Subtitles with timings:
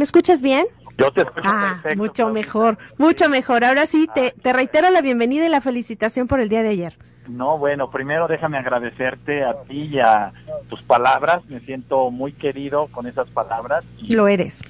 [0.00, 0.64] ¿me escuchas bien?
[0.96, 2.32] Yo te escucho Ah, perfecto, mucho Claudia.
[2.32, 3.64] mejor, mucho mejor.
[3.64, 6.94] Ahora sí, te, te reitero la bienvenida y la felicitación por el día de ayer.
[7.28, 10.32] No, bueno, primero déjame agradecerte a ti y a
[10.70, 11.44] tus palabras.
[11.50, 14.62] Me siento muy querido con esas palabras y Lo eres.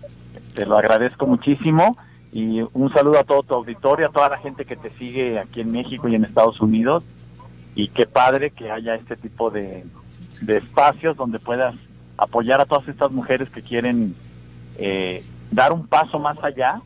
[0.56, 1.96] te lo agradezco muchísimo.
[2.32, 5.60] Y un saludo a todo tu auditorio, a toda la gente que te sigue aquí
[5.60, 7.04] en México y en Estados Unidos.
[7.76, 9.84] Y qué padre que haya este tipo de,
[10.40, 11.76] de espacios donde puedas
[12.18, 14.16] apoyar a todas estas mujeres que quieren
[14.80, 16.80] eh, dar un paso más allá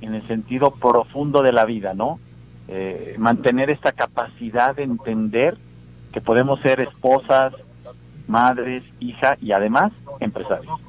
[0.00, 2.20] en el sentido profundo de la vida, ¿no?
[2.68, 5.58] Eh, mantener esta capacidad de entender
[6.12, 7.52] que podemos ser esposas,
[8.28, 10.80] madres, hija y además empresarios.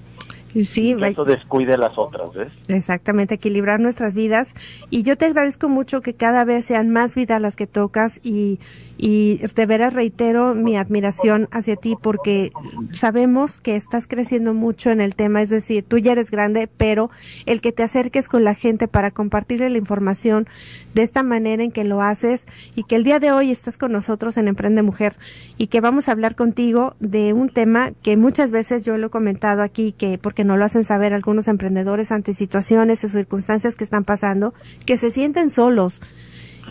[0.54, 2.52] Y Sí, Que eso descuide las otras, ¿ves?
[2.68, 4.56] Exactamente, equilibrar nuestras vidas.
[4.90, 8.60] Y yo te agradezco mucho que cada vez sean más vidas las que tocas y,
[8.98, 12.52] y de veras reitero mi admiración hacia ti porque
[12.92, 17.10] sabemos que estás creciendo mucho en el tema, es decir, tú ya eres grande, pero
[17.46, 20.48] el que te acerques con la gente para compartirle la información
[20.94, 23.92] de esta manera en que lo haces y que el día de hoy estás con
[23.92, 25.18] nosotros en Emprende Mujer
[25.58, 29.12] y que vamos a hablar contigo de un tema que muchas veces yo lo he
[29.12, 33.84] comentado aquí, que porque no lo hacen saber algunos emprendedores ante situaciones o circunstancias que
[33.84, 34.54] están pasando,
[34.86, 36.02] que se sienten solos.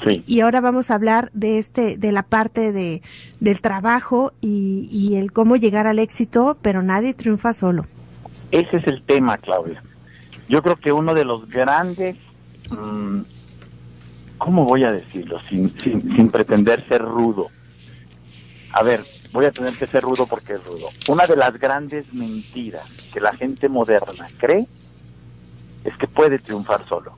[0.05, 0.23] Sí.
[0.27, 3.03] Y ahora vamos a hablar de este, de la parte de,
[3.41, 7.87] del trabajo y, y el cómo llegar al éxito, pero nadie triunfa solo.
[8.51, 9.83] Ese es el tema, Claudia.
[10.49, 12.17] Yo creo que uno de los grandes,
[12.71, 13.21] mm,
[14.39, 15.41] ¿cómo voy a decirlo?
[15.49, 17.49] Sin, sin, sin pretender ser rudo.
[18.73, 19.01] A ver,
[19.33, 20.89] voy a tener que ser rudo porque es rudo.
[21.09, 24.67] Una de las grandes mentiras que la gente moderna cree
[25.85, 27.17] es que puede triunfar solo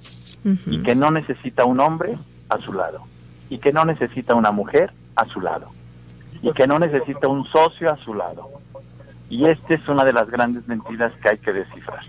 [0.67, 2.17] y que no necesita un hombre
[2.49, 3.03] a su lado
[3.49, 5.71] y que no necesita una mujer a su lado
[6.43, 8.49] y que no necesita un socio a su lado.
[9.29, 12.01] Y esta es una de las grandes mentiras que hay que descifrar.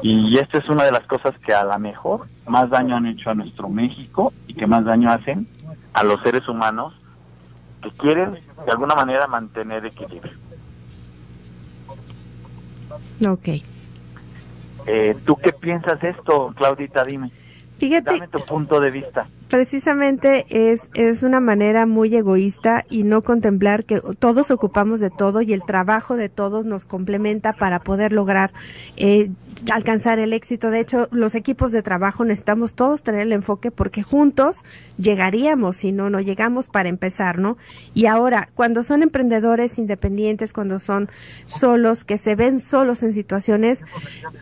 [0.00, 3.30] Y esta es una de las cosas que a lo mejor más daño han hecho
[3.30, 5.46] a nuestro México y que más daño hacen
[5.92, 6.94] a los seres humanos
[7.82, 8.34] que quieren
[8.64, 10.32] de alguna manera mantener equilibrio.
[13.28, 13.48] Ok.
[14.86, 17.04] Eh, ¿Tú qué piensas de esto, Claudita?
[17.04, 17.30] Dime.
[17.82, 19.26] Fíjate, Dame tu punto de vista.
[19.48, 25.42] precisamente es, es una manera muy egoísta y no contemplar que todos ocupamos de todo
[25.42, 28.52] y el trabajo de todos nos complementa para poder lograr
[28.96, 29.30] eh,
[29.70, 30.70] alcanzar el éxito.
[30.70, 34.64] De hecho, los equipos de trabajo necesitamos todos tener el enfoque porque juntos
[34.98, 37.56] llegaríamos, si no, no llegamos para empezar, ¿no?
[37.94, 41.08] Y ahora, cuando son emprendedores independientes, cuando son
[41.46, 43.84] solos, que se ven solos en situaciones,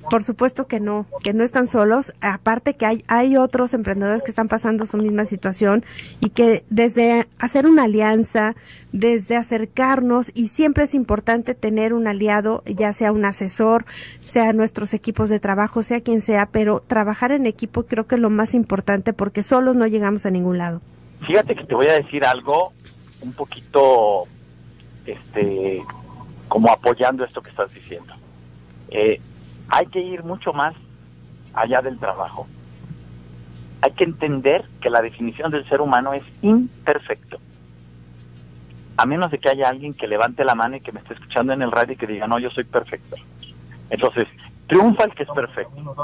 [0.08, 2.14] por supuesto que no, que no están solos.
[2.20, 5.84] Aparte que hay, hay otros emprendedores que están pasando su misma situación
[6.20, 8.54] y que desde hacer una alianza,
[8.92, 13.84] desde acercarnos, y siempre es importante tener un aliado, ya sea un asesor,
[14.20, 18.20] sea nuestros equipos de trabajo, sea quien sea, pero trabajar en equipo creo que es
[18.20, 20.80] lo más importante porque solos no llegamos a ningún lado.
[21.26, 22.72] Fíjate que te voy a decir algo
[23.20, 24.24] un poquito,
[25.04, 25.82] este,
[26.48, 28.14] como apoyando esto que estás diciendo.
[28.90, 29.20] Eh,
[29.68, 30.74] hay que ir mucho más
[31.54, 32.46] allá del trabajo.
[33.82, 37.38] Hay que entender que la definición del ser humano es imperfecto.
[38.96, 41.52] A menos de que haya alguien que levante la mano y que me esté escuchando
[41.52, 43.16] en el radio y que diga, no, yo soy perfecto.
[43.88, 44.26] Entonces,
[44.70, 45.96] triunfa el que es perfecto.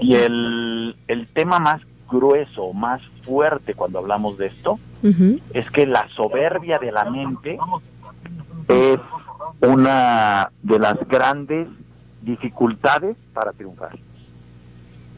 [0.00, 1.80] Y el, el tema más
[2.10, 4.78] grueso, más fuerte cuando hablamos de esto,
[5.52, 7.58] es que la soberbia de la mente
[8.68, 8.98] es
[9.60, 11.68] una de las grandes
[12.22, 13.96] dificultades para triunfar.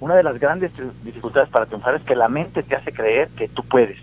[0.01, 0.73] Una de las grandes
[1.05, 3.99] dificultades para triunfar es que la mente te hace creer que tú puedes,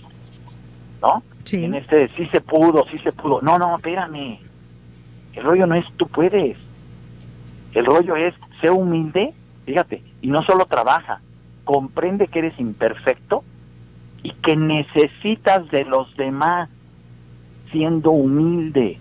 [1.02, 1.24] ¿no?
[1.44, 1.66] Sí.
[1.66, 3.42] En este sí se pudo, sí se pudo.
[3.42, 4.40] No, no, espérame.
[5.34, 6.58] El rollo no es tú puedes.
[7.74, 9.34] El rollo es ser humilde,
[9.66, 11.22] fíjate, y no solo trabaja,
[11.64, 13.44] comprende que eres imperfecto
[14.24, 16.70] y que necesitas de los demás
[17.72, 19.00] siendo humilde.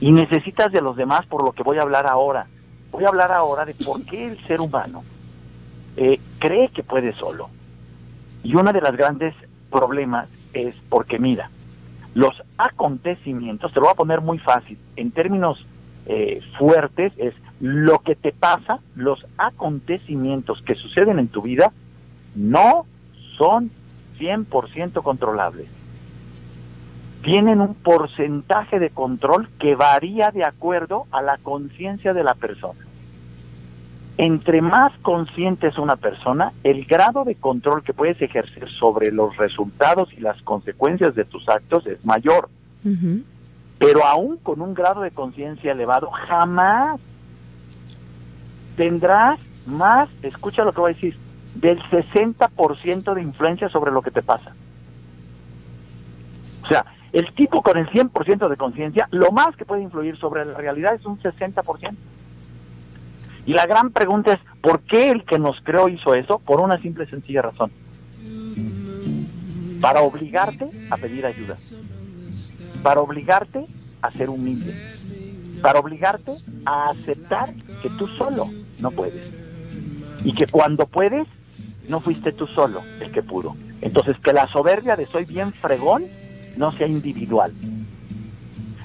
[0.00, 2.46] Y necesitas de los demás por lo que voy a hablar ahora.
[2.90, 5.02] Voy a hablar ahora de por qué el ser humano
[5.96, 7.48] eh, cree que puede solo.
[8.42, 9.34] Y uno de los grandes
[9.70, 11.50] problemas es porque, mira,
[12.14, 15.64] los acontecimientos, te lo voy a poner muy fácil, en términos
[16.06, 21.72] eh, fuertes, es lo que te pasa, los acontecimientos que suceden en tu vida,
[22.34, 22.86] no
[23.36, 23.70] son
[24.18, 25.68] 100% controlables.
[27.22, 32.86] Tienen un porcentaje de control que varía de acuerdo a la conciencia de la persona.
[34.18, 39.36] Entre más consciente es una persona, el grado de control que puedes ejercer sobre los
[39.36, 42.48] resultados y las consecuencias de tus actos es mayor.
[43.78, 47.00] Pero aún con un grado de conciencia elevado, jamás
[48.78, 51.18] tendrás más, escucha lo que voy a decir,
[51.56, 54.54] del 60% de influencia sobre lo que te pasa.
[56.62, 60.44] O sea, el tipo con el 100% de conciencia, lo más que puede influir sobre
[60.44, 61.96] la realidad es un 60%.
[63.46, 66.38] Y la gran pregunta es, ¿por qué el que nos creó hizo eso?
[66.38, 67.72] Por una simple y sencilla razón.
[69.80, 71.56] Para obligarte a pedir ayuda.
[72.82, 73.66] Para obligarte
[74.02, 74.76] a ser humilde.
[75.62, 76.32] Para obligarte
[76.64, 78.48] a aceptar que tú solo
[78.80, 79.22] no puedes.
[80.24, 81.26] Y que cuando puedes,
[81.88, 83.56] no fuiste tú solo el que pudo.
[83.80, 86.06] Entonces, que la soberbia de soy bien fregón
[86.56, 87.52] no sea individual.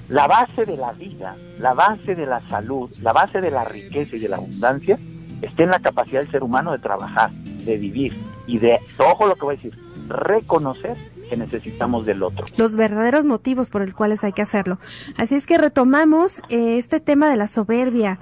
[0.10, 4.16] La base de la vida, la base de la salud, la base de la riqueza
[4.16, 5.00] y de la abundancia
[5.42, 8.13] está en la capacidad del ser humano de trabajar, de vivir
[8.45, 10.98] y de, ojo lo que voy a decir, reconocer
[11.30, 12.45] que necesitamos del otro.
[12.57, 14.78] Los verdaderos motivos por los cuales hay que hacerlo.
[15.18, 18.19] Así es que retomamos eh, este tema de la soberbia.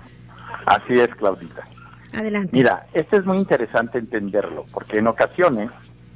[0.65, 1.63] Así es, Claudita.
[2.13, 2.49] Adelante.
[2.53, 5.69] Mira, esto es muy interesante entenderlo, porque en ocasiones,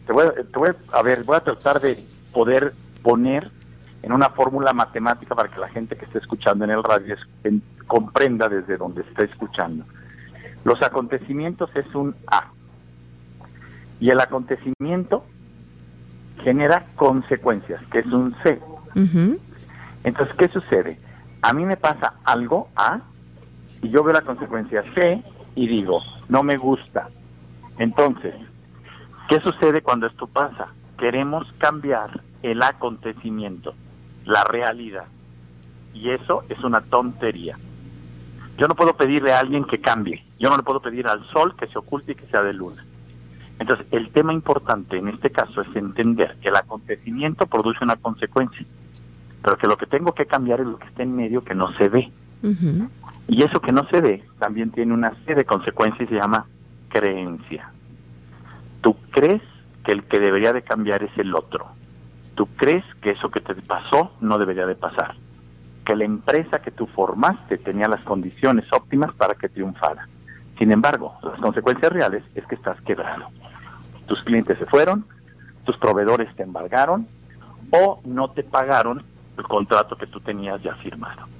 [0.06, 1.98] te voy, te voy a ver, voy a tratar de
[2.34, 3.50] poder poner
[4.04, 7.16] en una fórmula matemática para que la gente que esté escuchando en el radio
[7.88, 9.86] comprenda desde donde está escuchando.
[10.64, 12.52] Los acontecimientos es un A.
[14.00, 15.26] Y el acontecimiento
[16.44, 18.60] genera consecuencias, que es un C.
[20.04, 21.00] Entonces, ¿qué sucede?
[21.42, 23.02] A mí me pasa algo A
[23.82, 25.22] y yo veo la consecuencia C
[25.56, 27.10] y digo, no me gusta.
[27.78, 28.36] Entonces,
[29.30, 30.68] ¿qué sucede cuando esto pasa?
[30.98, 33.74] Queremos cambiar el acontecimiento,
[34.26, 35.06] la realidad.
[35.94, 37.58] Y eso es una tontería.
[38.58, 40.24] Yo no puedo pedirle a alguien que cambie.
[40.40, 42.84] Yo no le puedo pedir al sol que se oculte y que sea de luna.
[43.60, 48.66] Entonces, el tema importante en este caso es entender que el acontecimiento produce una consecuencia,
[49.42, 51.72] pero que lo que tengo que cambiar es lo que está en medio que no
[51.78, 52.12] se ve.
[53.28, 56.46] Y eso que no se ve también tiene una serie de consecuencias y se llama
[56.90, 57.72] creencia.
[58.82, 59.42] Tú crees
[59.84, 61.68] que el que debería de cambiar es el otro.
[62.36, 65.16] Tú crees que eso que te pasó no debería de pasar,
[65.86, 70.08] que la empresa que tú formaste tenía las condiciones óptimas para que triunfara.
[70.58, 73.28] Sin embargo, las consecuencias reales es que estás quebrado.
[74.06, 75.06] Tus clientes se fueron,
[75.66, 77.08] tus proveedores te embargaron
[77.72, 79.04] o no te pagaron
[79.38, 81.35] el contrato que tú tenías ya firmado.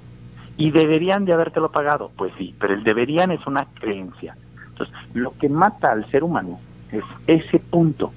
[0.56, 4.36] Y deberían de habértelo pagado, pues sí, pero el deberían es una creencia.
[4.68, 6.60] Entonces, lo que mata al ser humano
[6.90, 8.12] es ese punto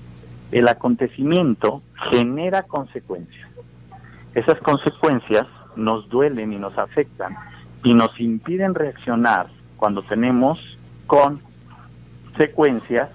[0.52, 1.82] el acontecimiento
[2.12, 3.48] genera consecuencias.
[4.34, 7.36] Esas consecuencias nos duelen y nos afectan
[7.84, 9.48] y nos impiden reaccionar
[9.78, 10.60] cuando tenemos
[11.08, 13.10] consecuencias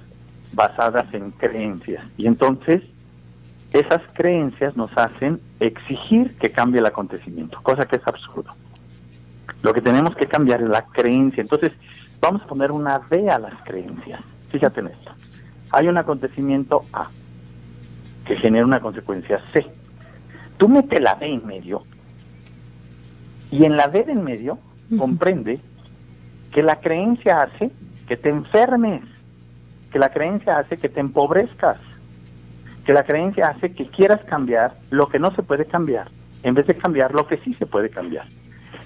[0.52, 2.02] basadas en creencias.
[2.16, 2.82] Y entonces
[3.72, 8.54] esas creencias nos hacen exigir que cambie el acontecimiento, cosa que es absurdo.
[9.64, 11.40] Lo que tenemos que cambiar es la creencia.
[11.40, 11.72] Entonces,
[12.20, 14.20] vamos a poner una D a las creencias.
[14.50, 15.10] Fíjate en esto.
[15.70, 17.08] Hay un acontecimiento A,
[18.26, 19.66] que genera una consecuencia C.
[20.58, 21.82] Tú mete la D en medio
[23.50, 24.58] y en la D de en medio
[24.98, 25.58] comprende
[26.52, 27.70] que la creencia hace
[28.06, 29.02] que te enfermes,
[29.90, 31.78] que la creencia hace que te empobrezcas,
[32.84, 36.10] que la creencia hace que quieras cambiar lo que no se puede cambiar,
[36.42, 38.26] en vez de cambiar lo que sí se puede cambiar.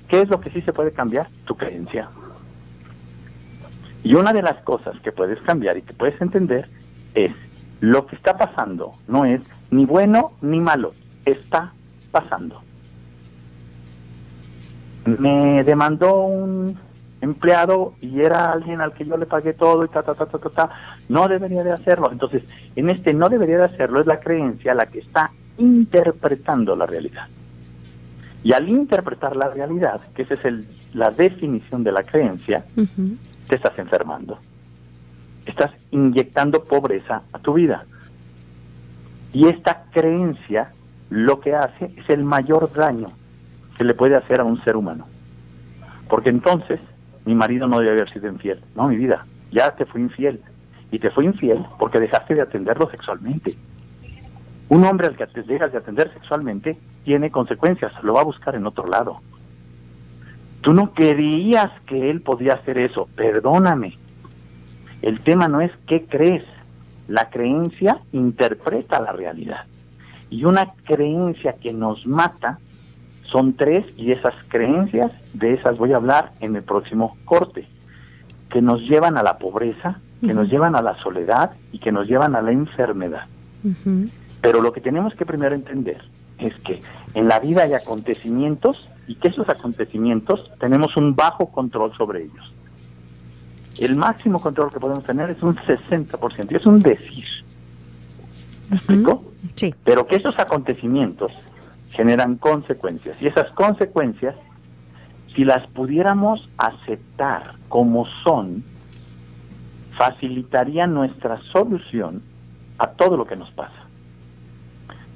[0.08, 1.28] ¿Qué es lo que sí se puede cambiar?
[1.44, 2.08] Tu creencia.
[4.02, 6.68] Y una de las cosas que puedes cambiar y que puedes entender
[7.14, 7.32] es
[7.80, 9.40] lo que está pasando no es
[9.70, 10.92] ni bueno ni malo,
[11.24, 11.72] está
[12.10, 12.62] pasando.
[15.04, 16.78] Me demandó un
[17.20, 20.38] empleado y era alguien al que yo le pagué todo y ta, ta, ta, ta,
[20.38, 20.70] ta, ta,
[21.08, 22.10] no debería de hacerlo.
[22.12, 22.42] Entonces,
[22.76, 27.26] en este no debería de hacerlo es la creencia la que está interpretando la realidad.
[28.44, 32.64] Y al interpretar la realidad, que esa es el, la definición de la creencia,
[33.48, 34.38] te estás enfermando
[35.48, 37.84] estás inyectando pobreza a tu vida.
[39.32, 40.72] Y esta creencia
[41.10, 43.06] lo que hace es el mayor daño
[43.76, 45.06] que le puede hacer a un ser humano.
[46.08, 46.80] Porque entonces
[47.24, 48.60] mi marido no debe haber sido infiel.
[48.74, 50.40] No, mi vida, ya te fue infiel.
[50.90, 53.54] Y te fue infiel porque dejaste de atenderlo sexualmente.
[54.68, 56.78] Un hombre al que te dejas de atender sexualmente
[57.08, 59.22] tiene consecuencias, lo va a buscar en otro lado.
[60.60, 63.96] Tú no querías que él podía hacer eso, perdóname,
[65.00, 66.44] el tema no es qué crees,
[67.06, 69.64] la creencia interpreta la realidad.
[70.28, 72.58] Y una creencia que nos mata
[73.22, 77.66] son tres y esas creencias, de esas voy a hablar en el próximo corte,
[78.50, 82.06] que nos llevan a la pobreza, que nos llevan a la soledad y que nos
[82.06, 83.28] llevan a la enfermedad.
[84.42, 86.02] Pero lo que tenemos que primero entender
[86.38, 86.82] es que
[87.14, 92.54] en la vida hay acontecimientos y que esos acontecimientos tenemos un bajo control sobre ellos.
[93.80, 97.24] el máximo control que podemos tener es un 60%, y es un decir.
[98.68, 99.24] ¿Me explico?
[99.54, 99.72] Sí.
[99.84, 101.30] Pero que esos acontecimientos
[101.90, 104.34] generan consecuencias, y esas consecuencias,
[105.34, 108.64] si las pudiéramos aceptar como son,
[109.96, 112.22] facilitaría nuestra solución
[112.78, 113.87] a todo lo que nos pasa.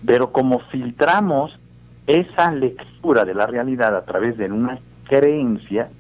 [0.05, 1.59] Pero como filtramos
[2.07, 5.91] esa lectura de la realidad a través de una creencia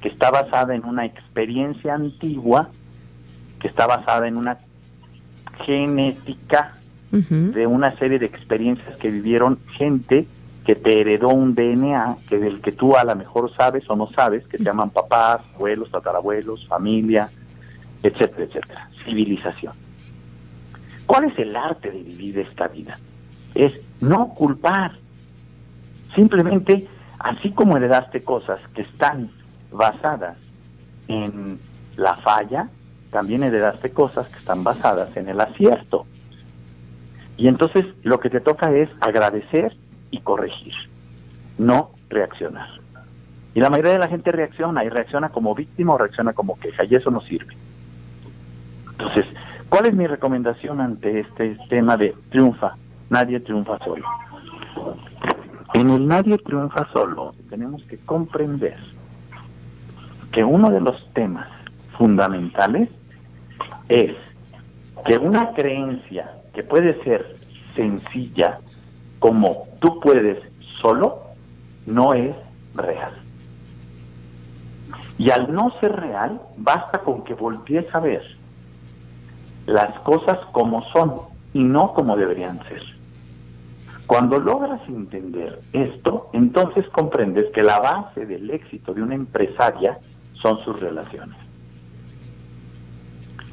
[0.00, 2.68] que está basada en una experiencia antigua,
[3.60, 4.58] que está basada en una
[5.64, 6.76] genética
[7.10, 10.26] de una serie de experiencias que vivieron gente
[10.64, 14.10] que te heredó un DNA que del que tú a lo mejor sabes o no
[14.10, 17.30] sabes, que se llaman papás, abuelos, tatarabuelos, familia,
[18.02, 19.74] etcétera, etcétera, civilización.
[21.06, 22.98] ¿Cuál es el arte de vivir esta vida?
[23.54, 24.92] Es no culpar.
[26.14, 26.86] Simplemente,
[27.18, 29.30] así como heredaste cosas que están
[29.72, 30.36] basadas
[31.08, 31.58] en
[31.96, 32.68] la falla,
[33.10, 36.06] también heredaste cosas que están basadas en el acierto.
[37.36, 39.72] Y entonces lo que te toca es agradecer
[40.10, 40.74] y corregir,
[41.58, 42.68] no reaccionar.
[43.54, 46.84] Y la mayoría de la gente reacciona y reacciona como víctima o reacciona como queja
[46.84, 47.54] y eso no sirve.
[48.90, 49.26] Entonces,
[49.68, 52.76] ¿cuál es mi recomendación ante este tema de triunfa?
[53.14, 54.04] Nadie triunfa solo.
[55.74, 58.76] En el nadie triunfa solo tenemos que comprender
[60.32, 61.46] que uno de los temas
[61.96, 62.88] fundamentales
[63.88, 64.16] es
[65.06, 67.36] que una creencia que puede ser
[67.76, 68.58] sencilla
[69.20, 70.42] como tú puedes
[70.82, 71.20] solo,
[71.86, 72.34] no es
[72.74, 73.12] real.
[75.18, 78.24] Y al no ser real, basta con que voltees a ver
[79.66, 81.12] las cosas como son
[81.52, 82.93] y no como deberían ser.
[84.06, 89.98] Cuando logras entender esto, entonces comprendes que la base del éxito de una empresaria
[90.42, 91.36] son sus relaciones.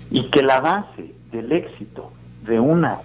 [0.10, 2.12] Y que la base del éxito
[2.44, 3.00] de una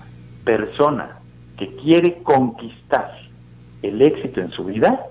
[0.45, 1.19] persona
[1.57, 3.13] que quiere conquistar
[3.83, 5.07] el éxito en su vida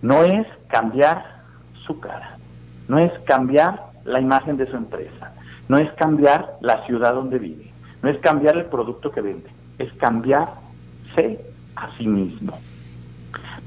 [0.00, 1.42] no es cambiar
[1.86, 2.38] su cara,
[2.86, 5.32] no es cambiar la imagen de su empresa,
[5.68, 9.92] no es cambiar la ciudad donde vive, no es cambiar el producto que vende, es
[9.94, 12.58] cambiarse a sí mismo.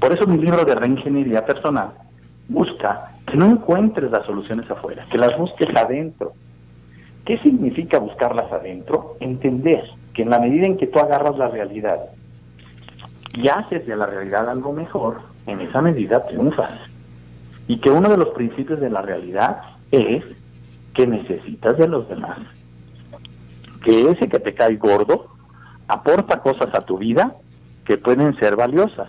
[0.00, 1.90] Por eso mi libro de reingeniería personal
[2.48, 6.32] busca que no encuentres las soluciones afuera, que las busques adentro.
[7.24, 9.16] ¿Qué significa buscarlas adentro?
[9.20, 9.84] Entender
[10.14, 11.98] que en la medida en que tú agarras la realidad
[13.34, 16.80] y haces de la realidad algo mejor, en esa medida triunfas.
[17.66, 19.60] Y que uno de los principios de la realidad
[19.90, 20.24] es
[20.94, 22.38] que necesitas de los demás.
[23.84, 25.26] Que ese que te cae gordo
[25.86, 27.34] aporta cosas a tu vida
[27.88, 29.08] que pueden ser valiosas.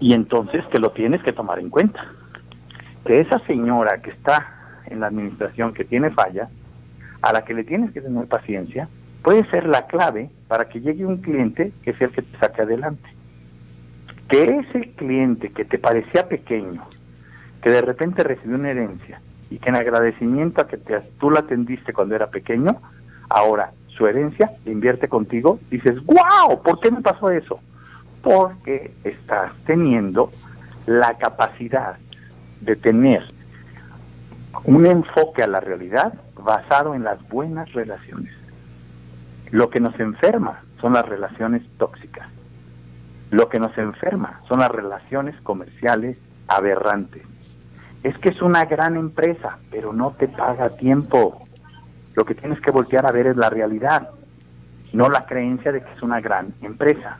[0.00, 2.04] Y entonces que lo tienes que tomar en cuenta.
[3.06, 6.48] Que esa señora que está en la administración que tiene falla,
[7.22, 8.88] a la que le tienes que tener paciencia,
[9.22, 12.62] puede ser la clave para que llegue un cliente que sea el que te saque
[12.62, 13.08] adelante.
[14.28, 16.84] Que ese cliente que te parecía pequeño,
[17.62, 21.40] que de repente recibió una herencia y que en agradecimiento a que te, tú la
[21.40, 22.80] atendiste cuando era pequeño,
[23.30, 27.60] ahora su herencia invierte contigo, dices, wow, ¿por qué me pasó eso?
[28.22, 30.30] Porque estás teniendo
[30.86, 31.96] la capacidad
[32.60, 33.24] de tener
[34.64, 38.32] un enfoque a la realidad basado en las buenas relaciones.
[39.50, 42.28] Lo que nos enferma son las relaciones tóxicas.
[43.30, 46.16] Lo que nos enferma son las relaciones comerciales
[46.48, 47.22] aberrantes.
[48.02, 51.42] Es que es una gran empresa, pero no te paga tiempo.
[52.14, 54.10] Lo que tienes que voltear a ver es la realidad,
[54.92, 57.18] no la creencia de que es una gran empresa.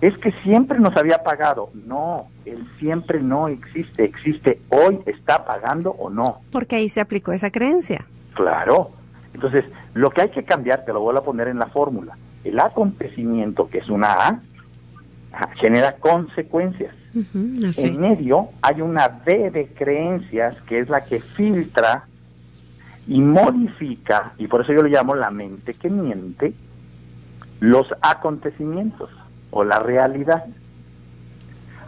[0.00, 1.70] Es que siempre nos había pagado.
[1.74, 4.04] No, el siempre no existe.
[4.04, 6.40] Existe hoy, está pagando o no.
[6.52, 8.06] Porque ahí se aplicó esa creencia.
[8.34, 8.90] Claro.
[9.34, 12.16] Entonces, lo que hay que cambiar, te lo voy a poner en la fórmula.
[12.44, 14.40] El acontecimiento, que es una A,
[15.60, 16.94] genera consecuencias.
[17.14, 22.06] En medio hay una B de creencias, que es la que filtra
[23.08, 26.52] y modifica, y por eso yo le llamo la mente que miente,
[27.58, 29.10] los acontecimientos
[29.50, 30.44] o la realidad.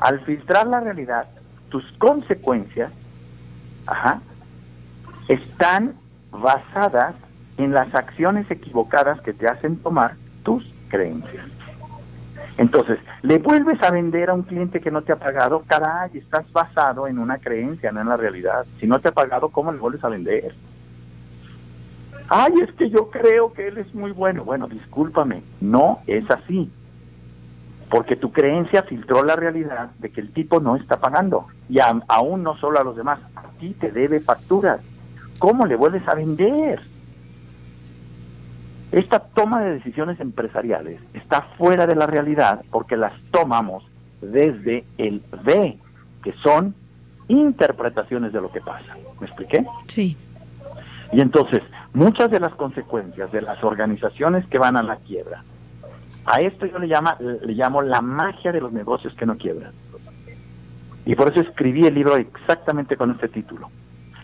[0.00, 1.29] Al filtrar la realidad,
[1.69, 2.91] tus consecuencias
[5.29, 5.95] están
[6.33, 7.15] basadas
[7.59, 11.45] en las acciones equivocadas que te hacen tomar tus creencias.
[12.57, 16.50] Entonces, le vuelves a vender a un cliente que no te ha pagado, caray, estás
[16.50, 18.65] basado en una creencia, no en la realidad.
[18.79, 20.55] Si no te ha pagado, ¿cómo le vuelves a vender?
[22.31, 24.45] Ay, es que yo creo que él es muy bueno.
[24.45, 26.71] Bueno, discúlpame, no es así.
[27.91, 31.49] Porque tu creencia filtró la realidad de que el tipo no está pagando.
[31.69, 34.81] Y aún no solo a los demás, a ti te debe facturas.
[35.41, 36.81] ¿cómo le vuelves a vender?
[38.93, 43.85] Esta toma de decisiones empresariales está fuera de la realidad porque las tomamos
[44.21, 45.79] desde el B,
[46.23, 46.75] que son
[47.29, 48.97] interpretaciones de lo que pasa.
[49.19, 49.65] ¿Me expliqué?
[49.87, 50.17] Sí.
[51.13, 51.61] Y entonces,
[51.92, 55.44] muchas de las consecuencias de las organizaciones que van a la quiebra,
[56.26, 59.73] a esto yo le, llama, le llamo la magia de los negocios que no quiebran.
[61.06, 63.70] Y por eso escribí el libro exactamente con este título.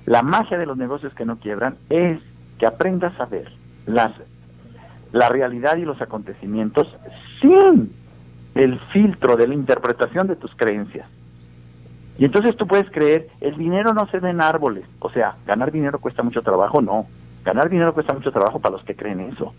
[0.04, 2.20] La magia de los negocios que no quiebran es
[2.58, 3.50] que aprendas a ver
[3.86, 4.12] las,
[5.12, 6.86] la realidad y los acontecimientos
[7.40, 7.92] sin
[8.54, 11.08] el filtro de la interpretación de tus creencias.
[12.18, 14.84] Y entonces tú puedes creer, el dinero no se da en árboles.
[15.00, 17.06] O sea, ganar dinero cuesta mucho trabajo, no.
[17.46, 19.54] Ganar dinero cuesta mucho trabajo para los que creen eso.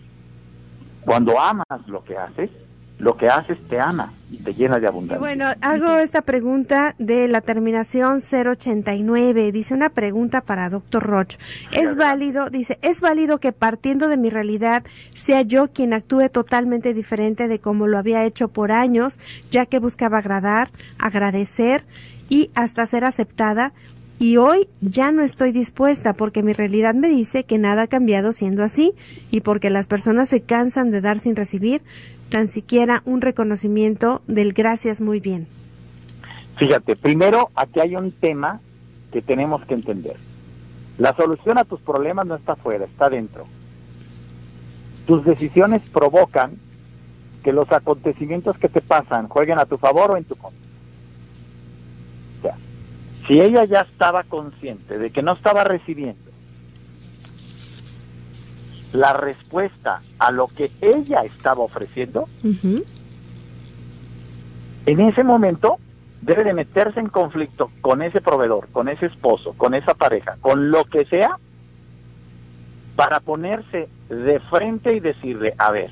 [1.06, 2.50] Cuando amas lo que haces,
[2.98, 5.18] lo que haces te ama y te llena de abundancia.
[5.18, 9.52] bueno, hago esta pregunta de la terminación 089.
[9.52, 11.36] Dice una pregunta para doctor Roch.
[11.72, 16.92] ¿Es válido, dice, es válido que partiendo de mi realidad sea yo quien actúe totalmente
[16.92, 19.18] diferente de como lo había hecho por años,
[19.50, 20.68] ya que buscaba agradar,
[20.98, 21.86] agradecer
[22.28, 23.72] y hasta ser aceptada?
[24.20, 28.32] Y hoy ya no estoy dispuesta porque mi realidad me dice que nada ha cambiado
[28.32, 28.94] siendo así
[29.30, 31.82] y porque las personas se cansan de dar sin recibir
[32.28, 35.46] tan siquiera un reconocimiento del gracias muy bien.
[36.56, 38.60] Fíjate, primero aquí hay un tema
[39.12, 40.16] que tenemos que entender.
[40.98, 43.46] La solución a tus problemas no está afuera, está dentro.
[45.06, 46.58] Tus decisiones provocan
[47.44, 50.68] que los acontecimientos que te pasan jueguen a tu favor o en tu contra.
[53.28, 56.28] Si ella ya estaba consciente de que no estaba recibiendo
[58.94, 62.26] la respuesta a lo que ella estaba ofreciendo,
[64.86, 65.76] en ese momento
[66.22, 70.70] debe de meterse en conflicto con ese proveedor, con ese esposo, con esa pareja, con
[70.70, 71.38] lo que sea,
[72.96, 75.90] para ponerse de frente y decirle, a ver,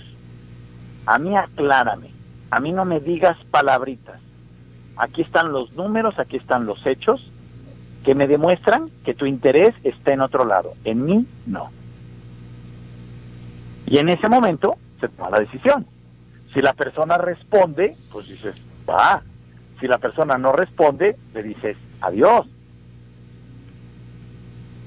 [1.04, 2.10] a mí aclárame,
[2.50, 4.20] a mí no me digas palabritas,
[4.96, 7.30] aquí están los números, aquí están los hechos
[8.04, 11.70] que me demuestran que tu interés está en otro lado, en mí no.
[13.86, 15.86] Y en ese momento se toma la decisión.
[16.52, 18.54] Si la persona responde, pues dices,
[18.88, 19.22] va.
[19.80, 22.46] Si la persona no responde, le dices, adiós.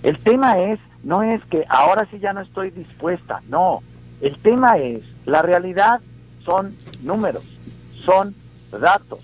[0.02, 3.82] El tema es, no es que ahora sí ya no estoy dispuesta, no.
[4.22, 6.02] El tema es, la realidad
[6.44, 7.44] son números,
[8.06, 8.34] son
[8.72, 9.20] datos,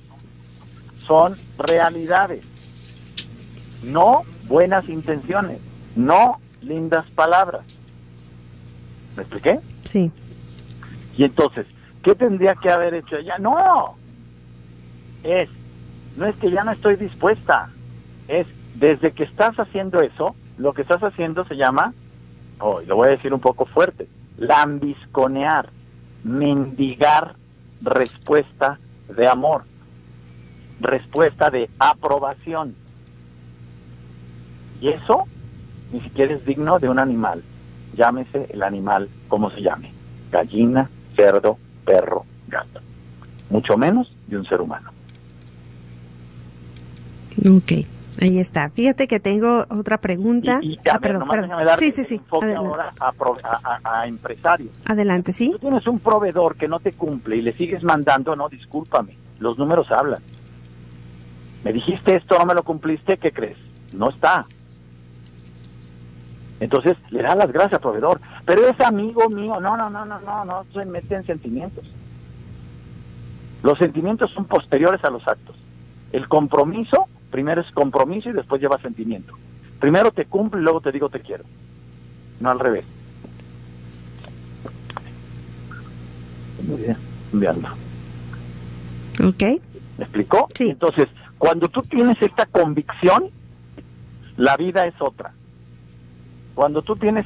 [1.05, 2.43] son realidades,
[3.83, 5.59] no buenas intenciones,
[5.95, 7.63] no lindas palabras.
[9.15, 9.59] ¿Me expliqué?
[9.81, 10.11] Sí.
[11.17, 11.67] Y entonces,
[12.03, 13.37] ¿qué tendría que haber hecho ella?
[13.37, 13.95] No,
[15.23, 15.49] es,
[16.17, 17.69] no es que ya no estoy dispuesta,
[18.27, 21.93] es desde que estás haciendo eso, lo que estás haciendo se llama,
[22.59, 25.69] oh, lo voy a decir un poco fuerte, lambisconear,
[26.23, 27.35] mendigar
[27.81, 28.79] respuesta
[29.15, 29.63] de amor
[30.79, 32.75] respuesta de aprobación.
[34.81, 35.25] Y eso
[35.91, 37.43] ni siquiera es digno de un animal.
[37.95, 39.91] Llámese el animal como se llame.
[40.31, 42.81] Gallina, cerdo, perro, gato.
[43.49, 44.91] Mucho menos de un ser humano.
[47.39, 47.85] Ok,
[48.21, 48.69] ahí está.
[48.69, 50.59] Fíjate que tengo otra pregunta.
[50.91, 51.51] ah, perdón, perdón.
[51.77, 52.19] Sí, sí, sí.
[52.31, 54.71] ahora a, a, empresarios.
[54.85, 55.51] Adelante, sí.
[55.51, 59.57] tú tienes un proveedor que no te cumple y le sigues mandando, no, discúlpame, los
[59.57, 60.21] números hablan
[61.65, 63.57] me dijiste esto, no me lo cumpliste, ¿qué crees?
[63.91, 64.45] No está.
[66.59, 70.19] Entonces le da las gracias al proveedor, pero es amigo mío, no, no, no, no,
[70.19, 71.83] no, no se mete en sentimientos.
[73.63, 75.55] Los sentimientos son posteriores a los actos.
[76.11, 79.33] El compromiso, primero es compromiso y después lleva sentimiento.
[79.79, 81.45] Primero te cumple y luego te digo te quiero.
[82.39, 82.85] No al revés.
[86.61, 86.97] Muy bien,
[87.33, 87.69] enviando.
[89.27, 89.41] Ok.
[89.97, 90.47] ¿Me explicó?
[90.53, 90.69] Sí.
[90.69, 93.29] Entonces, cuando tú tienes esta convicción,
[94.37, 95.33] la vida es otra.
[96.53, 97.25] Cuando tú tienes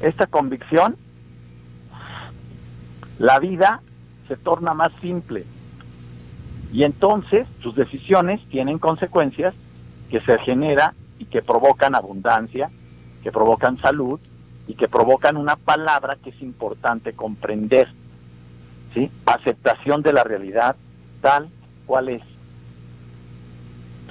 [0.00, 0.96] esta convicción,
[3.18, 3.80] la vida
[4.28, 5.44] se torna más simple.
[6.72, 9.54] Y entonces tus decisiones tienen consecuencias
[10.10, 12.70] que se genera y que provocan abundancia,
[13.22, 14.20] que provocan salud
[14.66, 17.88] y que provocan una palabra que es importante comprender.
[18.94, 19.10] ¿sí?
[19.26, 20.76] Aceptación de la realidad
[21.20, 21.48] tal
[21.86, 22.31] cual es.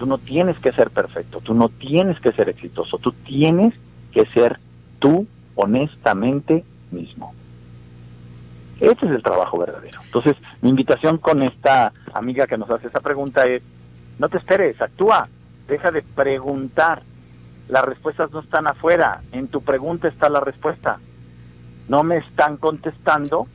[0.02, 3.72] Tú no tienes que ser perfecto, tú no tienes que ser exitoso, tú tienes
[4.12, 4.60] que ser
[4.98, 7.36] tú honestamente mismo.
[8.80, 10.00] Ese es el trabajo verdadero.
[10.04, 13.62] Entonces, mi invitación con esta amiga que nos hace esa pregunta es,
[14.18, 15.30] no te esperes, actúa,
[15.68, 17.04] deja de preguntar.
[17.68, 20.98] las respuestas no están afuera, en tu pregunta está la respuesta.
[21.90, 23.46] No me están contestando,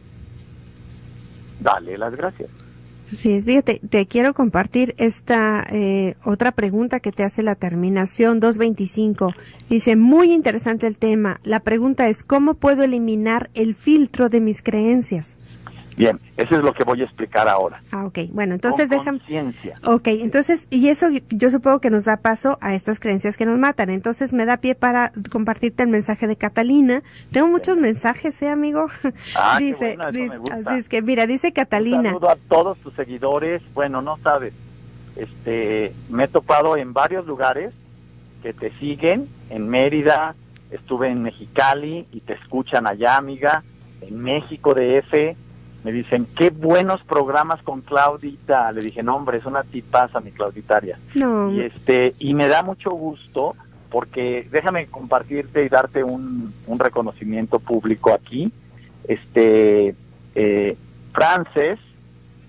[1.59, 2.66] dale las gracias.
[3.13, 9.33] Sí, fíjate, te quiero compartir esta eh, otra pregunta que te hace la terminación 225.
[9.71, 11.41] Dice, muy interesante el tema.
[11.45, 15.39] La pregunta es, ¿cómo puedo eliminar el filtro de mis creencias?
[15.97, 17.83] Bien, eso es lo que voy a explicar ahora.
[17.91, 18.19] Ah, ok.
[18.31, 19.21] Bueno, entonces déjame.
[19.85, 23.59] Ok, entonces, y eso yo supongo que nos da paso a estas creencias que nos
[23.59, 23.89] matan.
[23.89, 27.03] Entonces me da pie para compartirte el mensaje de Catalina.
[27.31, 28.87] Tengo muchos mensajes, ¿eh, amigo?
[29.35, 31.99] Ah, dice, dice así es que, mira, dice Catalina.
[31.99, 33.63] Un saludo a todos tus seguidores.
[33.73, 34.53] Bueno, no sabes,
[35.17, 37.73] este, me he topado en varios lugares
[38.43, 40.35] que te siguen, en Mérida,
[40.71, 43.65] estuve en Mexicali y te escuchan allá, amiga,
[44.03, 45.37] en México de F
[45.87, 48.73] me dicen, qué buenos programas con Claudita.
[48.73, 50.99] Le dije, no, hombre, es una tipaza mi Clauditaria.
[51.15, 51.53] No.
[51.53, 53.55] Y, este, y me da mucho gusto
[53.89, 58.53] porque déjame compartirte y darte un, reconocimiento público aquí.
[59.07, 59.95] Este,
[60.35, 60.77] eh,
[61.13, 61.79] Frances,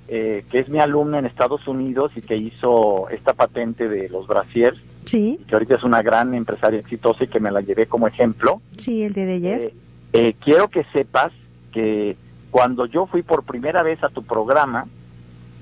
[0.08, 4.26] eh, que es mi alumna en Estados Unidos y que hizo esta patente de los
[4.26, 5.40] brasiers, sí.
[5.48, 8.64] que ahorita es una gran empresaria exitosa y que me la llevé como ejemplo.
[8.76, 9.62] Sí, el día de ayer.
[9.62, 9.74] Eh,
[10.14, 11.32] eh, quiero que sepas
[11.72, 12.18] que
[12.58, 14.88] cuando yo fui por primera vez a tu programa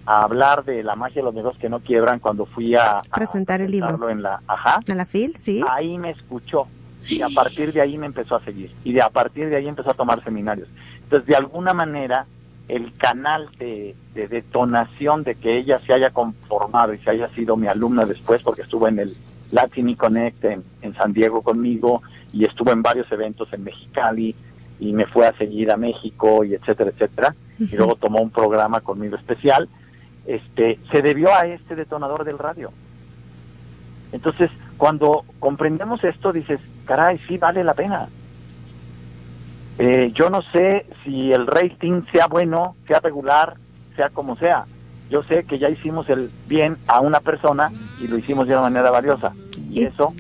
[0.05, 3.59] a hablar de la magia de los negocios que no quiebran, cuando fui a, presentar
[3.59, 5.61] el libro en la, ajá, en la FIL, sí.
[5.69, 6.67] Ahí me escuchó
[7.09, 9.67] y a partir de ahí me empezó a seguir y de a partir de ahí
[9.67, 10.69] empezó a tomar seminarios.
[11.03, 12.27] Entonces, de alguna manera,
[12.69, 17.67] el canal de, detonación de que ella se haya conformado y se haya sido mi
[17.67, 19.17] alumna después, porque estuvo en el
[19.51, 24.33] Latin Connect en, en San Diego conmigo y estuvo en varios eventos en Mexicali,
[24.79, 28.81] y me fue a seguir a México y etcétera, etcétera, y luego tomó un programa
[28.81, 29.69] conmigo especial,
[30.25, 32.71] este, se debió a este detonador del radio.
[34.11, 38.09] Entonces, cuando comprendemos esto, dices, caray, sí vale la pena.
[39.77, 43.55] Eh, yo no sé si el rating sea bueno, sea regular,
[43.95, 44.65] sea como sea.
[45.09, 48.63] Yo sé que ya hicimos el bien a una persona y lo hicimos de una
[48.63, 49.33] manera valiosa.
[49.69, 50.13] Y eso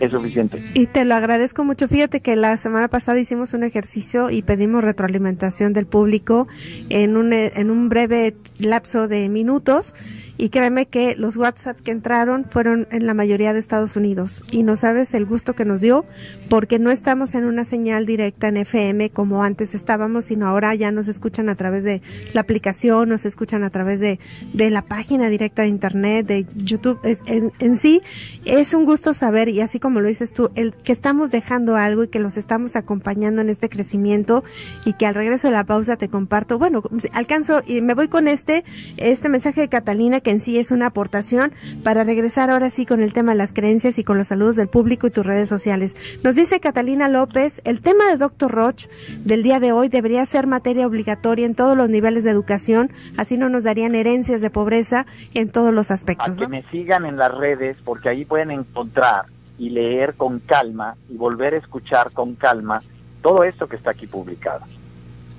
[0.00, 0.62] es suficiente.
[0.74, 1.88] Y te lo agradezco mucho.
[1.88, 6.46] Fíjate que la semana pasada hicimos un ejercicio y pedimos retroalimentación del público
[6.88, 9.94] en un, en un breve lapso de minutos
[10.36, 14.62] y créeme que los WhatsApp que entraron fueron en la mayoría de Estados Unidos y
[14.62, 16.04] no sabes el gusto que nos dio
[16.48, 20.90] porque no estamos en una señal directa en FM como antes estábamos, sino ahora ya
[20.90, 24.18] nos escuchan a través de la aplicación, nos escuchan a través de,
[24.52, 26.98] de la página directa de internet, de YouTube.
[27.26, 28.02] en, en, sí
[28.44, 32.04] es un gusto saber y así como lo dices tú, el que estamos dejando algo
[32.04, 34.42] y que los estamos acompañando en este crecimiento
[34.84, 38.26] y que al regreso de la pausa te comparto, bueno, alcanzo y me voy con
[38.26, 38.64] este,
[38.96, 41.52] este mensaje de Catalina que en sí es una aportación
[41.84, 44.66] para regresar ahora sí con el tema de las creencias y con los saludos del
[44.66, 45.94] público y tus redes sociales.
[46.24, 48.50] Nos dice Catalina López, el tema de Dr.
[48.50, 52.90] Roch del día de hoy debería ser materia obligatoria en todos los niveles de educación,
[53.16, 56.38] así no nos darían herencias de pobreza en todos los aspectos.
[56.38, 59.26] que me sigan en las redes porque ahí pueden encontrar
[59.58, 62.82] y leer con calma y volver a escuchar con calma
[63.22, 64.64] todo esto que está aquí publicado.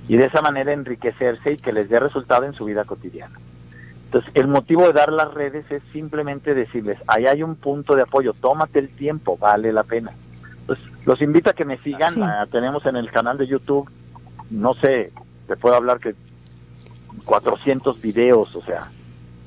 [0.08, 3.38] Y de esa manera enriquecerse y que les dé resultado en su vida cotidiana.
[4.06, 8.02] Entonces, el motivo de dar las redes es simplemente decirles, ahí hay un punto de
[8.02, 10.12] apoyo, tómate el tiempo, vale la pena.
[10.60, 13.90] Entonces, los invito a que me sigan, ah, tenemos en el canal de YouTube,
[14.50, 15.12] no sé,
[15.48, 16.14] te puedo hablar que
[17.24, 18.90] 400 videos, o sea,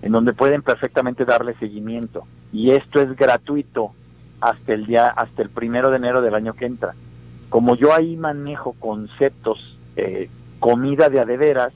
[0.02, 2.26] en donde pueden perfectamente darle seguimiento.
[2.52, 3.94] Y esto es gratuito
[4.42, 6.96] hasta el día, hasta el primero de enero del año que entra.
[7.50, 11.74] Como yo ahí manejo conceptos, eh, comida de adeveras,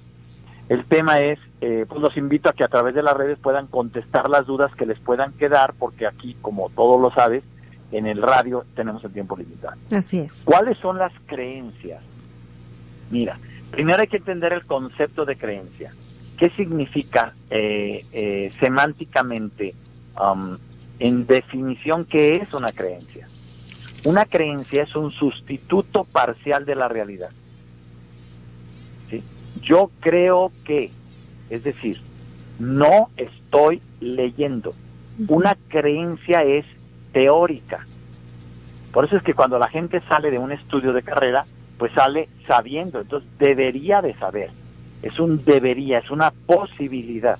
[0.69, 3.67] el tema es, eh, pues los invito a que a través de las redes puedan
[3.67, 7.43] contestar las dudas que les puedan quedar, porque aquí, como todos lo sabes,
[7.91, 9.77] en el radio tenemos el tiempo limitado.
[9.91, 10.41] Así es.
[10.45, 12.01] ¿Cuáles son las creencias?
[13.11, 13.37] Mira,
[13.71, 15.93] primero hay que entender el concepto de creencia.
[16.37, 19.75] ¿Qué significa eh, eh, semánticamente,
[20.19, 20.57] um,
[20.99, 23.27] en definición, qué es una creencia?
[24.05, 27.29] Una creencia es un sustituto parcial de la realidad
[29.61, 30.91] yo creo que,
[31.49, 32.01] es decir,
[32.59, 34.73] no estoy leyendo.
[35.27, 36.65] Una creencia es
[37.11, 37.85] teórica.
[38.91, 41.43] Por eso es que cuando la gente sale de un estudio de carrera,
[41.77, 44.51] pues sale sabiendo, entonces debería de saber.
[45.01, 47.39] Es un debería, es una posibilidad.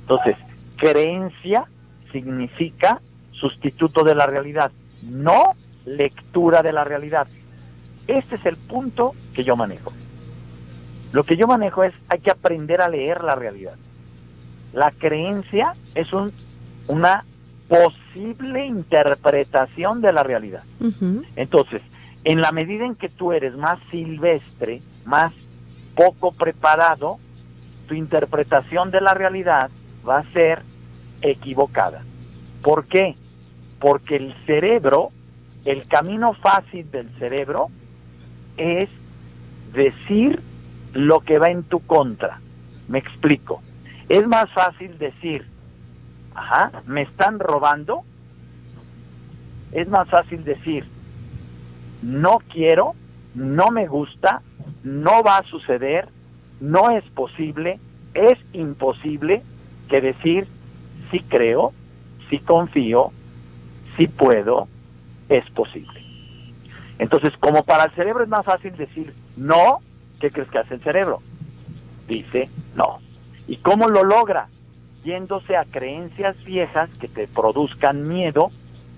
[0.00, 0.36] Entonces,
[0.76, 1.66] creencia
[2.10, 3.00] significa
[3.32, 7.26] sustituto de la realidad, no lectura de la realidad.
[8.06, 9.92] Este es el punto que yo manejo.
[11.14, 13.76] Lo que yo manejo es, hay que aprender a leer la realidad.
[14.72, 16.32] La creencia es un,
[16.88, 17.24] una
[17.68, 20.64] posible interpretación de la realidad.
[21.36, 21.82] Entonces,
[22.24, 25.32] en la medida en que tú eres más silvestre, más
[25.94, 27.20] poco preparado,
[27.86, 29.70] tu interpretación de la realidad
[30.06, 30.62] va a ser
[31.22, 32.02] equivocada.
[32.60, 33.14] ¿Por qué?
[33.78, 35.10] Porque el cerebro,
[35.64, 37.68] el camino fácil del cerebro
[38.56, 38.88] es
[39.72, 40.42] decir
[40.94, 42.40] lo que va en tu contra.
[42.88, 43.62] Me explico.
[44.08, 45.46] Es más fácil decir,
[46.34, 48.02] ajá, me están robando.
[49.72, 50.84] Es más fácil decir,
[52.02, 52.94] no quiero,
[53.34, 54.42] no me gusta,
[54.84, 56.08] no va a suceder,
[56.60, 57.80] no es posible,
[58.14, 59.42] es imposible,
[59.88, 60.46] que decir,
[61.10, 61.72] sí creo,
[62.30, 63.10] sí confío,
[63.96, 64.68] sí puedo,
[65.28, 66.00] es posible.
[66.98, 69.80] Entonces, como para el cerebro es más fácil decir no,
[70.24, 71.18] ¿qué crees que hace el cerebro?
[72.08, 72.98] Dice no.
[73.46, 74.48] ¿Y cómo lo logra?
[75.04, 78.50] Yéndose a creencias viejas que te produzcan miedo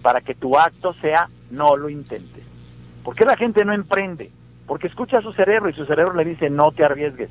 [0.02, 2.44] para que tu acto sea no lo intentes.
[3.02, 4.30] ¿Por qué la gente no emprende?
[4.68, 7.30] Porque escucha a su cerebro y su cerebro le dice no te arriesgues.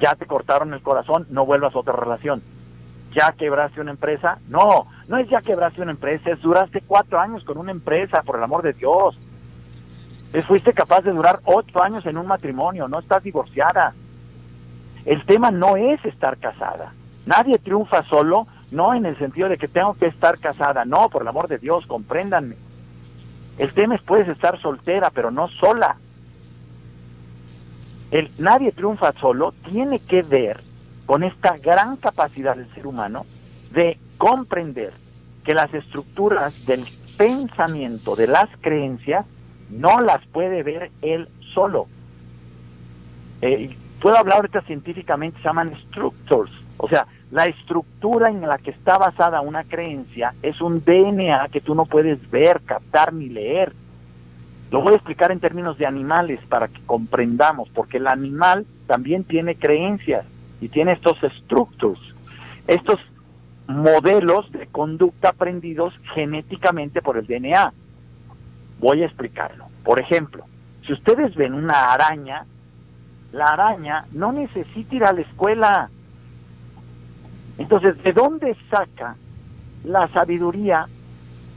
[0.00, 2.42] Ya te cortaron el corazón, no vuelvas a otra relación.
[3.14, 4.38] Ya quebraste una empresa.
[4.48, 8.36] No, no es ya quebraste una empresa, es duraste cuatro años con una empresa, por
[8.36, 9.18] el amor de Dios.
[10.32, 13.94] Es, fuiste capaz de durar ocho años en un matrimonio, no estás divorciada.
[15.04, 16.92] El tema no es estar casada.
[17.26, 21.22] Nadie triunfa solo, no en el sentido de que tengo que estar casada, no, por
[21.22, 22.56] el amor de Dios, compréndanme.
[23.58, 25.96] El tema es puedes estar soltera, pero no sola.
[28.10, 30.60] El nadie triunfa solo tiene que ver
[31.06, 33.24] con esta gran capacidad del ser humano
[33.72, 34.92] de comprender
[35.44, 36.84] que las estructuras del
[37.16, 39.26] pensamiento, de las creencias,
[39.70, 41.86] no las puede ver él solo.
[43.42, 48.70] Eh, puedo hablar ahorita científicamente, se llaman structures, o sea, la estructura en la que
[48.70, 53.72] está basada una creencia es un DNA que tú no puedes ver, captar ni leer.
[54.70, 59.24] Lo voy a explicar en términos de animales para que comprendamos, porque el animal también
[59.24, 60.24] tiene creencias
[60.60, 62.00] y tiene estos structures,
[62.66, 62.98] estos
[63.68, 67.72] modelos de conducta aprendidos genéticamente por el DNA.
[68.80, 69.66] Voy a explicarlo.
[69.84, 70.44] Por ejemplo,
[70.86, 72.46] si ustedes ven una araña,
[73.32, 75.90] la araña no necesita ir a la escuela.
[77.58, 79.16] Entonces, ¿de dónde saca
[79.84, 80.86] la sabiduría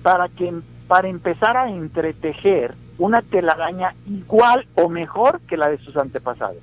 [0.01, 0.53] para que
[0.88, 6.62] para empezar a entretejer una telaraña igual o mejor que la de sus antepasados?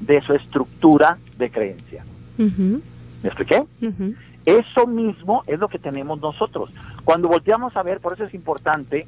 [0.00, 2.04] De su estructura de creencia.
[2.36, 3.64] ¿Me expliqué?
[4.48, 6.70] Eso mismo es lo que tenemos nosotros.
[7.04, 9.06] Cuando volteamos a ver, por eso es importante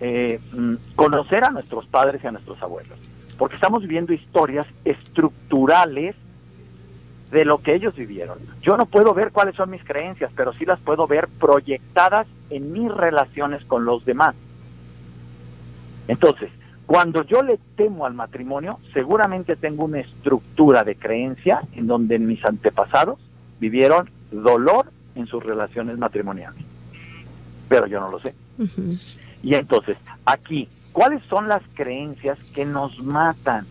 [0.00, 2.98] eh, mm, conocer a nuestros padres y a nuestros abuelos,
[3.36, 6.16] porque estamos viviendo historias estructurales
[7.30, 8.38] de lo que ellos vivieron.
[8.62, 12.72] Yo no puedo ver cuáles son mis creencias, pero sí las puedo ver proyectadas en
[12.72, 14.36] mis relaciones con los demás.
[16.06, 16.48] Entonces,
[16.86, 22.42] cuando yo le temo al matrimonio, seguramente tengo una estructura de creencia en donde mis
[22.42, 23.18] antepasados
[23.60, 26.62] vivieron dolor en sus relaciones matrimoniales.
[27.68, 28.34] Pero yo no lo sé.
[29.42, 33.66] Y entonces, aquí, ¿cuáles son las creencias que nos matan?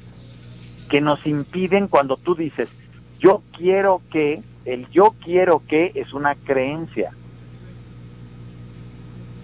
[0.89, 2.69] Que nos impiden cuando tú dices,
[3.19, 7.11] yo quiero que, el yo quiero que es una creencia.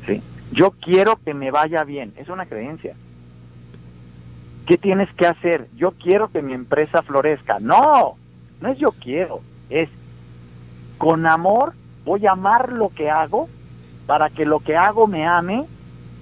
[0.06, 0.22] ¿Sí?
[0.52, 2.96] Yo quiero que me vaya bien, es una creencia.
[4.68, 5.68] ¿Qué tienes que hacer?
[5.76, 7.60] Yo quiero que mi empresa florezca.
[7.60, 8.16] No,
[8.62, 9.90] no es yo quiero, es
[11.04, 11.74] con amor
[12.06, 13.50] voy a amar lo que hago
[14.08, 15.66] para que lo que hago me ame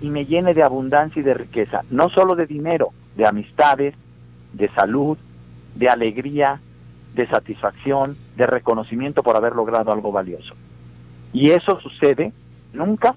[0.02, 3.94] y me llene de abundancia y de riqueza, no solo de dinero, de amistades,
[4.54, 5.20] de salud,
[5.76, 6.60] de alegría,
[7.14, 10.56] de satisfacción, de reconocimiento por haber logrado algo valioso.
[11.32, 12.34] Y eso sucede
[12.74, 13.16] nunca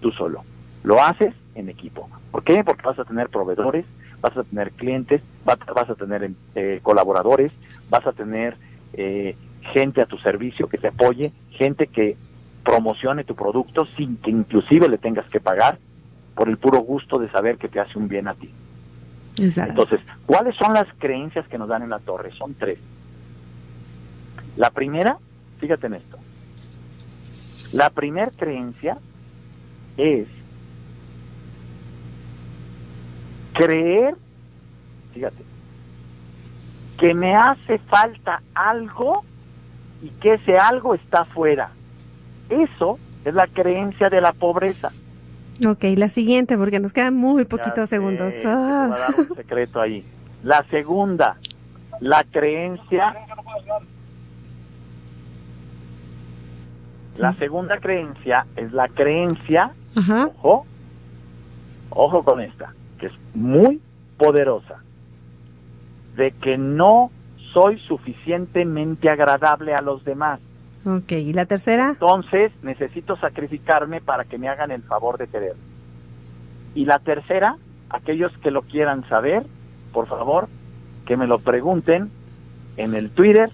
[0.00, 0.44] tú solo.
[0.84, 2.08] Lo haces en equipo.
[2.30, 2.62] ¿Por qué?
[2.62, 3.84] Porque vas a tener proveedores,
[4.20, 5.58] vas a tener clientes, vas,
[5.90, 7.50] a tener eh, colaboradores,
[7.90, 8.56] vas a tener
[8.92, 9.36] eh,
[9.72, 12.16] gente a tu servicio que te apoye, gente que
[12.64, 15.78] promocione tu producto sin que inclusive le tengas que pagar
[16.34, 18.50] por el puro gusto de saber que te hace un bien a ti.
[19.38, 22.32] Entonces, ¿cuáles son las creencias que nos dan en la torre?
[22.32, 22.78] Son tres.
[24.56, 25.18] La primera,
[25.58, 26.18] fíjate en esto.
[27.72, 28.98] La primera creencia
[29.96, 30.28] es
[33.54, 34.16] creer,
[35.12, 35.42] fíjate,
[36.98, 39.24] que me hace falta algo
[40.04, 41.70] y que ese algo está fuera.
[42.50, 44.92] Eso es la creencia de la pobreza.
[45.66, 48.34] Ok, la siguiente, porque nos quedan muy poquitos segundos.
[48.44, 48.84] Ah.
[48.84, 50.04] a dar un secreto ahí.
[50.42, 51.38] La segunda,
[52.00, 53.14] la creencia
[57.18, 60.66] La segunda creencia es la creencia, ojo,
[61.90, 63.80] ojo con esta, que es muy
[64.18, 64.82] poderosa,
[66.16, 67.12] de que no
[67.54, 70.40] soy suficientemente agradable a los demás.
[70.84, 71.90] Ok, ¿y la tercera?
[71.90, 75.54] Entonces necesito sacrificarme para que me hagan el favor de querer.
[76.74, 77.56] Y la tercera,
[77.88, 79.46] aquellos que lo quieran saber,
[79.92, 80.48] por favor,
[81.06, 82.10] que me lo pregunten
[82.76, 83.48] en el Twitter,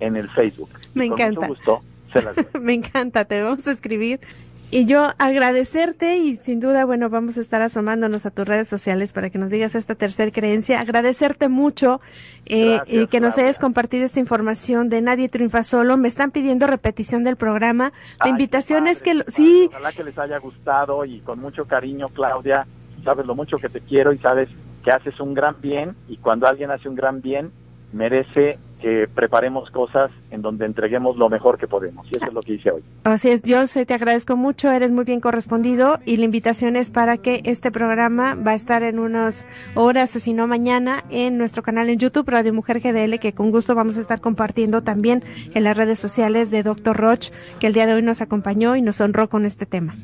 [0.00, 0.70] en el Facebook.
[0.94, 1.48] Me encanta.
[2.60, 4.20] me encanta, te vamos a escribir
[4.74, 9.12] y yo agradecerte y sin duda, bueno, vamos a estar asomándonos a tus redes sociales
[9.12, 10.80] para que nos digas esta tercera creencia.
[10.80, 12.00] Agradecerte mucho
[12.46, 15.96] eh, que nos hayas compartido esta información de Nadie Triunfa Solo.
[15.96, 17.92] Me están pidiendo repetición del programa.
[18.24, 19.22] La invitación es que...
[19.28, 19.68] sí.
[19.68, 22.66] Ojalá que les haya gustado y con mucho cariño, Claudia.
[23.04, 24.48] Sabes lo mucho que te quiero y sabes
[24.82, 27.52] que haces un gran bien y cuando alguien hace un gran bien
[27.92, 32.06] merece que preparemos cosas en donde entreguemos lo mejor que podemos.
[32.08, 32.82] Y eso es lo que hice hoy.
[33.04, 37.16] Así es, yo te agradezco mucho, eres muy bien correspondido y la invitación es para
[37.16, 41.62] que este programa va a estar en unas horas o si no mañana en nuestro
[41.62, 45.64] canal en YouTube Radio Mujer GDL que con gusto vamos a estar compartiendo también en
[45.64, 46.94] las redes sociales de Dr.
[46.94, 49.96] Roch que el día de hoy nos acompañó y nos honró con este tema.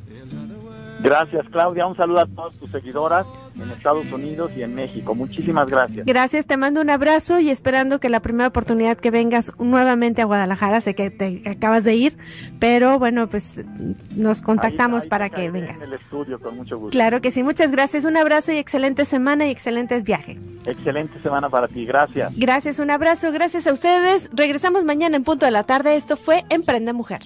[1.02, 1.86] Gracias, Claudia.
[1.86, 3.26] Un saludo a todas tus seguidoras
[3.58, 5.14] en Estados Unidos y en México.
[5.14, 6.04] Muchísimas gracias.
[6.06, 10.24] Gracias, te mando un abrazo y esperando que la primera oportunidad que vengas nuevamente a
[10.26, 12.16] Guadalajara, sé que te acabas de ir,
[12.58, 13.64] pero bueno, pues
[14.14, 15.82] nos contactamos para que vengas.
[15.82, 16.90] En el estudio, con mucho gusto.
[16.90, 18.04] Claro que sí, muchas gracias.
[18.04, 20.38] Un abrazo y excelente semana y excelentes viajes.
[20.66, 22.32] Excelente semana para ti, gracias.
[22.36, 24.30] Gracias, un abrazo, gracias a ustedes.
[24.34, 25.96] Regresamos mañana en punto de la tarde.
[25.96, 27.22] Esto fue Emprende Mujer.